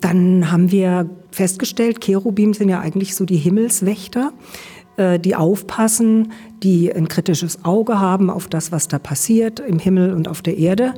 dann 0.00 0.50
haben 0.50 0.70
wir 0.70 1.08
festgestellt, 1.30 2.00
Cherubim 2.00 2.54
sind 2.54 2.68
ja 2.68 2.80
eigentlich 2.80 3.14
so 3.14 3.24
die 3.24 3.36
Himmelswächter, 3.36 4.32
äh, 4.96 5.18
die 5.18 5.36
aufpassen, 5.36 6.32
die 6.62 6.92
ein 6.92 7.08
kritisches 7.08 7.64
Auge 7.64 8.00
haben 8.00 8.30
auf 8.30 8.48
das, 8.48 8.72
was 8.72 8.88
da 8.88 8.98
passiert 8.98 9.60
im 9.60 9.78
Himmel 9.78 10.12
und 10.12 10.28
auf 10.28 10.42
der 10.42 10.58
Erde. 10.58 10.94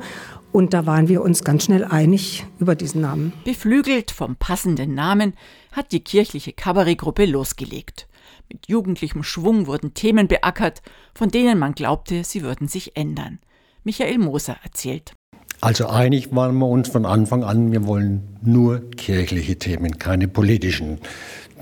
Und 0.51 0.73
da 0.73 0.85
waren 0.85 1.07
wir 1.07 1.21
uns 1.21 1.43
ganz 1.43 1.65
schnell 1.65 1.85
einig 1.85 2.45
über 2.59 2.75
diesen 2.75 3.01
Namen. 3.01 3.31
Beflügelt 3.45 4.11
vom 4.11 4.35
passenden 4.35 4.93
Namen 4.93 5.33
hat 5.71 5.93
die 5.93 6.03
kirchliche 6.03 6.51
Kabarettgruppe 6.51 7.25
losgelegt. 7.25 8.07
Mit 8.51 8.67
jugendlichem 8.67 9.23
Schwung 9.23 9.65
wurden 9.65 9.93
Themen 9.93 10.27
beackert, 10.27 10.81
von 11.15 11.29
denen 11.29 11.57
man 11.57 11.73
glaubte, 11.73 12.25
sie 12.25 12.41
würden 12.41 12.67
sich 12.67 12.97
ändern. 12.97 13.39
Michael 13.83 14.17
Moser 14.17 14.57
erzählt. 14.63 15.13
Also 15.61 15.87
einig 15.87 16.35
waren 16.35 16.57
wir 16.57 16.67
uns 16.67 16.89
von 16.89 17.05
Anfang 17.05 17.43
an, 17.43 17.71
wir 17.71 17.85
wollen 17.85 18.23
nur 18.41 18.89
kirchliche 18.89 19.57
Themen, 19.57 19.99
keine 19.99 20.27
politischen 20.27 20.97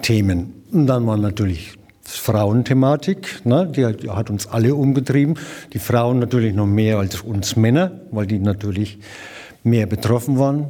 Themen. 0.02 0.54
Und 0.72 0.88
dann 0.88 1.06
war 1.06 1.18
natürlich 1.18 1.74
Frauenthematik, 2.02 3.46
ne, 3.46 3.68
die 3.68 3.86
hat 3.86 4.30
uns 4.30 4.48
alle 4.48 4.74
umgetrieben. 4.74 5.36
Die 5.74 5.80
Frauen 5.80 6.20
natürlich 6.20 6.56
noch 6.56 6.66
mehr 6.66 6.98
als 6.98 7.20
uns 7.20 7.58
Männer, 7.58 7.92
weil 8.12 8.26
die 8.26 8.40
natürlich 8.40 9.00
mehr 9.64 9.86
betroffen 9.86 10.40
waren. 10.40 10.68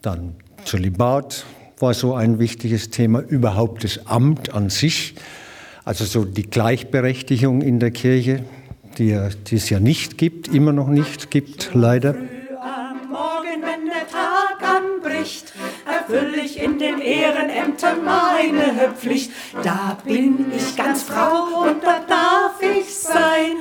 Dann 0.00 0.36
Zölibat 0.64 1.44
war 1.78 1.92
so 1.92 2.14
ein 2.14 2.38
wichtiges 2.38 2.88
Thema, 2.88 3.20
überhaupt 3.20 3.84
das 3.84 4.06
Amt 4.06 4.54
an 4.54 4.70
sich. 4.70 5.16
Also 5.84 6.06
so 6.06 6.24
die 6.24 6.48
Gleichberechtigung 6.48 7.60
in 7.60 7.78
der 7.78 7.90
Kirche, 7.90 8.42
die, 8.96 9.18
die 9.48 9.56
es 9.56 9.68
ja 9.68 9.80
nicht 9.80 10.16
gibt, 10.16 10.48
immer 10.48 10.72
noch 10.72 10.88
nicht 10.88 11.30
gibt, 11.30 11.72
leider. 11.74 12.14
Anbricht, 15.20 15.52
erfülle 15.86 16.40
ich 16.40 16.60
in 16.60 16.78
den 16.78 17.00
Ehrenämtern 17.00 18.04
meine 18.04 18.92
Pflicht. 18.98 19.32
Da 19.62 19.96
bin 20.04 20.52
ich 20.56 20.76
ganz 20.76 21.02
Frau 21.02 21.62
und 21.62 21.82
da 21.82 22.00
darf 22.06 22.60
ich 22.60 22.94
sein. 22.94 23.56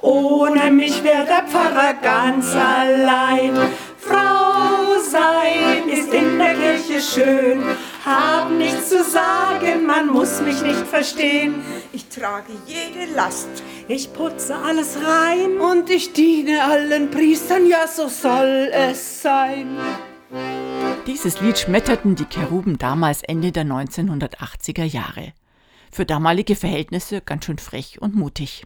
Ohne 0.00 0.70
mich 0.70 1.04
wäre 1.04 1.24
der 1.24 1.44
Pfarrer 1.44 1.94
ganz 1.94 2.54
allein. 2.54 3.56
Frau 3.98 4.98
sein 5.08 5.88
ist 5.88 6.12
in 6.12 6.38
der 6.38 6.54
Kirche 6.54 7.00
schön. 7.00 7.62
Hab 8.04 8.50
nichts 8.50 8.88
zu 8.88 9.04
sagen, 9.04 9.86
man 9.86 10.08
muss 10.08 10.40
mich 10.40 10.60
nicht 10.62 10.86
verstehen. 10.88 11.62
Ich 11.92 12.08
trage 12.08 12.52
jede 12.66 13.12
Last. 13.14 13.48
Ich 13.86 14.12
putze 14.12 14.56
alles 14.56 14.96
rein. 15.06 15.58
Und 15.60 15.88
ich 15.88 16.12
diene 16.12 16.64
allen 16.64 17.10
Priestern, 17.10 17.66
ja, 17.66 17.86
so 17.86 18.08
soll 18.08 18.70
es 18.72 19.22
sein. 19.22 19.78
Dieses 21.08 21.40
Lied 21.40 21.58
schmetterten 21.58 22.14
die 22.14 22.26
Cheruben 22.26 22.78
damals 22.78 23.22
Ende 23.24 23.50
der 23.50 23.64
1980er 23.64 24.84
Jahre. 24.84 25.32
Für 25.90 26.06
damalige 26.06 26.54
Verhältnisse 26.54 27.20
ganz 27.20 27.44
schön 27.44 27.58
frech 27.58 28.00
und 28.00 28.14
mutig. 28.14 28.64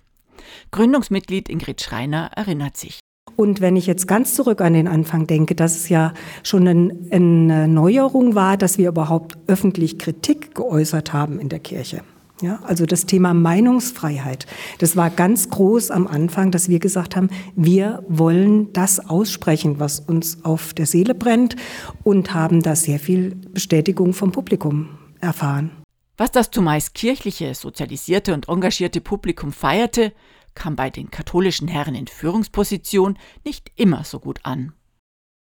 Gründungsmitglied 0.70 1.48
Ingrid 1.48 1.80
Schreiner 1.80 2.30
erinnert 2.36 2.76
sich. 2.76 3.00
Und 3.36 3.62
wenn 3.62 3.74
ich 3.74 3.86
jetzt 3.86 4.06
ganz 4.06 4.34
zurück 4.34 4.60
an 4.60 4.74
den 4.74 4.86
Anfang 4.86 5.26
denke, 5.26 5.54
dass 5.54 5.76
es 5.76 5.88
ja 5.88 6.12
schon 6.42 6.68
eine 6.68 7.68
Neuerung 7.68 8.34
war, 8.34 8.58
dass 8.58 8.76
wir 8.76 8.90
überhaupt 8.90 9.38
öffentlich 9.46 9.98
Kritik 9.98 10.54
geäußert 10.54 11.14
haben 11.14 11.40
in 11.40 11.48
der 11.48 11.60
Kirche. 11.60 12.02
Ja, 12.42 12.58
also 12.64 12.84
das 12.84 13.06
Thema 13.06 13.32
Meinungsfreiheit, 13.32 14.46
das 14.78 14.94
war 14.94 15.08
ganz 15.08 15.48
groß 15.48 15.90
am 15.90 16.06
Anfang, 16.06 16.50
dass 16.50 16.68
wir 16.68 16.80
gesagt 16.80 17.16
haben, 17.16 17.30
wir 17.54 18.04
wollen 18.08 18.74
das 18.74 19.00
aussprechen, 19.08 19.80
was 19.80 20.00
uns 20.00 20.44
auf 20.44 20.74
der 20.74 20.84
Seele 20.84 21.14
brennt 21.14 21.56
und 22.02 22.34
haben 22.34 22.62
da 22.62 22.76
sehr 22.76 22.98
viel 22.98 23.34
Bestätigung 23.34 24.12
vom 24.12 24.32
Publikum 24.32 24.98
erfahren. 25.18 25.70
Was 26.18 26.30
das 26.30 26.50
zumeist 26.50 26.92
kirchliche, 26.92 27.54
sozialisierte 27.54 28.34
und 28.34 28.48
engagierte 28.48 29.00
Publikum 29.00 29.50
feierte, 29.52 30.12
kam 30.54 30.76
bei 30.76 30.90
den 30.90 31.10
katholischen 31.10 31.68
Herren 31.68 31.94
in 31.94 32.06
Führungsposition 32.06 33.16
nicht 33.44 33.72
immer 33.76 34.04
so 34.04 34.18
gut 34.18 34.40
an. 34.42 34.72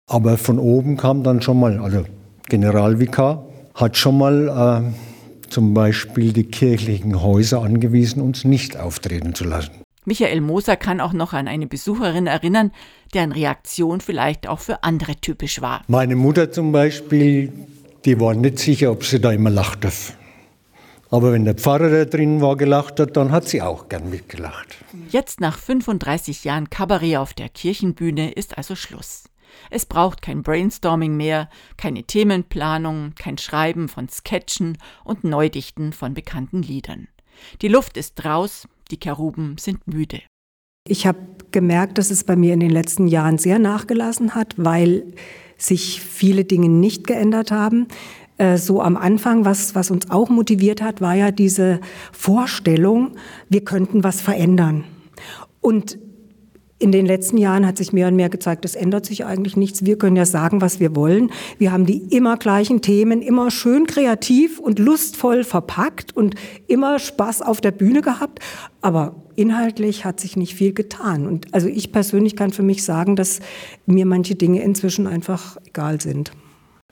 Aber 0.07 0.37
von 0.39 0.61
oben 0.61 0.97
kam 0.97 1.25
dann 1.25 1.43
schon 1.43 1.59
mal, 1.59 1.79
also 1.81 2.05
Generalvikar 2.49 3.49
hat 3.75 3.97
schon 3.97 4.19
mal 4.19 4.85
äh, 4.93 5.14
zum 5.55 5.73
Beispiel 5.73 6.33
die 6.33 6.45
kirchlichen 6.45 7.23
Häuser 7.23 7.63
angewiesen, 7.63 8.21
uns 8.21 8.43
nicht 8.45 8.77
auftreten 8.77 9.37
zu 9.37 9.45
lassen. 9.45 9.71
Michael 10.05 10.41
Moser 10.41 10.77
kann 10.77 11.01
auch 11.01 11.13
noch 11.13 11.33
an 11.33 11.47
eine 11.47 11.69
Besucherin 11.69 12.27
erinnern, 12.27 12.73
deren 13.15 13.31
Reaktion 13.31 14.01
vielleicht 14.01 14.49
auch 14.49 14.59
für 14.59 14.83
andere 14.83 15.15
typisch 15.15 15.63
war. 15.63 15.83
Meine 15.87 16.17
Mutter 16.17 16.51
zum 16.51 16.73
Beispiel, 16.73 17.53
die 18.05 18.19
war 18.19 18.35
nicht 18.35 18.59
sicher, 18.59 18.91
ob 18.91 19.05
sie 19.05 19.21
da 19.21 19.31
immer 19.31 19.51
lachen 19.51 19.81
darf. 19.83 20.15
Aber 21.11 21.33
wenn 21.33 21.45
der 21.45 21.55
Pfarrer 21.55 21.89
da 21.89 22.05
drin 22.05 22.41
war, 22.41 22.57
gelacht 22.57 22.99
hat, 22.99 23.17
dann 23.17 23.31
hat 23.31 23.47
sie 23.47 23.63
auch 23.63 23.89
gern 23.89 24.11
mitgelacht. 24.11 24.75
Jetzt 25.11 25.41
nach 25.41 25.57
35 25.57 26.43
Jahren 26.43 26.69
Kabarett 26.69 27.19
auf 27.19 27.33
der 27.33 27.49
Kirchenbühne 27.49 28.33
ist 28.33 28.59
also 28.59 28.75
Schluss. 28.75 29.25
Es 29.71 29.87
braucht 29.87 30.23
kein 30.23 30.43
Brainstorming 30.43 31.17
mehr, 31.17 31.49
keine 31.77 32.05
Themenplanung, 32.05 33.13
kein 33.17 33.39
Schreiben 33.39 33.89
von 33.89 34.09
Sketchen 34.09 34.79
und 35.05 35.25
Neudichten 35.25 35.93
von 35.93 36.15
bekannten 36.15 36.63
Liedern. 36.63 37.09
Die 37.63 37.69
Luft 37.69 37.97
ist 37.97 38.25
raus, 38.25 38.69
die 38.91 38.99
Keruben 38.99 39.57
sind 39.59 39.87
müde. 39.87 40.21
Ich 40.87 41.07
habe 41.07 41.19
gemerkt, 41.51 41.99
dass 41.99 42.11
es 42.11 42.25
bei 42.25 42.37
mir 42.37 42.53
in 42.53 42.61
den 42.61 42.71
letzten 42.71 43.07
Jahren 43.07 43.39
sehr 43.39 43.59
nachgelassen 43.59 44.35
hat, 44.35 44.55
weil 44.59 45.15
sich 45.57 46.01
viele 46.01 46.45
Dinge 46.45 46.69
nicht 46.69 47.07
geändert 47.07 47.51
haben. 47.51 47.89
Äh, 48.37 48.59
so 48.59 48.83
am 48.83 48.97
Anfang, 48.97 49.45
was, 49.45 49.75
was 49.75 49.91
uns 49.91 50.11
auch 50.11 50.29
motiviert 50.29 50.83
hat, 50.83 51.01
war 51.01 51.15
ja 51.15 51.31
diese 51.31 51.81
Vorstellung, 52.13 53.17
wir 53.49 53.65
könnten 53.65 54.05
was 54.05 54.21
verändern. 54.21 54.85
Und 55.61 55.99
in 56.85 56.93
den 56.93 57.07
letzten 57.07 57.39
Jahren 57.39 57.67
hat 57.67 57.79
sich 57.79 57.95
mehr 57.95 58.09
und 58.09 58.17
mehr 58.17 58.29
gezeigt, 58.29 58.67
es 58.67 58.75
ändert 58.75 59.07
sich 59.07 59.25
eigentlich 59.25 59.57
nichts. 59.57 59.87
Wir 59.87 59.97
können 59.97 60.17
ja 60.17 60.27
sagen, 60.27 60.61
was 60.61 60.81
wir 60.81 60.95
wollen. 60.95 61.31
Wir 61.57 61.73
haben 61.73 61.87
die 61.87 62.15
immer 62.15 62.37
gleichen 62.37 62.83
Themen, 62.83 63.23
immer 63.23 63.51
schön 63.51 63.87
kreativ 63.87 64.59
und 64.59 64.79
lustvoll 64.79 65.45
verpackt 65.45 66.15
und 66.15 66.35
immer 66.67 66.99
Spaß 66.99 67.41
auf 67.41 67.63
der 67.63 67.71
Bühne 67.71 68.03
gehabt. 68.03 68.41
Aber 68.83 69.15
inhaltlich 69.35 70.05
hat 70.05 70.21
sich 70.21 70.37
nicht 70.37 70.57
viel 70.57 70.75
getan. 70.75 71.27
Und 71.27 71.55
also 71.55 71.69
ich 71.69 71.91
persönlich 71.91 72.37
kann 72.37 72.51
für 72.51 72.63
mich 72.63 72.85
sagen, 72.85 73.17
dass 73.17 73.41
mir 73.87 74.05
manche 74.05 74.35
Dinge 74.35 74.63
inzwischen 74.63 75.07
einfach 75.07 75.57
egal 75.67 76.03
sind. 76.03 76.33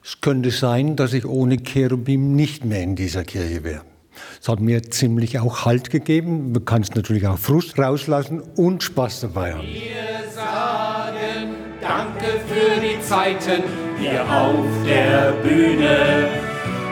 Es 0.03 0.21
könnte 0.21 0.49
sein, 0.49 0.95
dass 0.95 1.13
ich 1.13 1.23
ohne 1.27 1.57
Cherubim 1.57 2.35
nicht 2.35 2.65
mehr 2.65 2.81
in 2.81 2.95
dieser 2.95 3.23
Kirche 3.25 3.63
wäre. 3.63 3.92
Es 4.41 4.47
hat 4.47 4.59
mir 4.59 4.81
ziemlich 4.83 5.39
auch 5.39 5.65
Halt 5.65 5.89
gegeben. 5.89 6.51
Man 6.51 6.65
kann 6.65 6.81
es 6.81 6.93
natürlich 6.93 7.27
auch 7.27 7.37
Frust 7.37 7.77
rauslassen 7.77 8.41
und 8.55 8.83
Spaß 8.83 9.21
dabei 9.21 9.53
haben. 9.53 9.63
Wir 9.63 10.31
sagen 10.33 11.55
Danke 11.81 12.39
für 12.47 12.79
die 12.79 13.01
Zeiten 13.01 13.63
hier 13.99 14.21
auf 14.21 14.65
der 14.85 15.33
Bühne. 15.43 16.29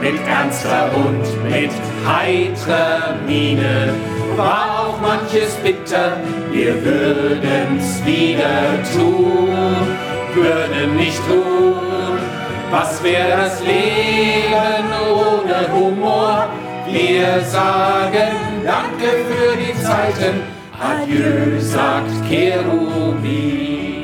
Mit 0.02 0.20
ernster 0.28 0.90
und 0.96 1.50
mit 1.50 1.72
heitrer 2.06 3.16
Miene 3.28 3.94
war 4.36 4.88
auch 4.88 5.00
manches 5.00 5.54
bitter. 5.64 6.18
Wir 6.52 6.84
würden's 6.84 8.04
wieder 8.04 8.82
tun, 8.94 9.50
würden 10.34 10.98
nicht 10.98 11.22
tun 11.28 11.72
was 12.72 13.04
wäre 13.04 13.38
das 13.38 13.62
Leben 13.62 14.88
ohne 15.12 15.74
Humor? 15.74 16.48
Wir 16.92 17.42
sagen 17.46 18.52
Danke 18.66 19.10
für 19.30 19.56
die 19.58 19.74
Zeiten. 19.82 20.42
Adieu, 20.78 21.60
sagt 21.60 22.12
Cherubin. 22.28 24.01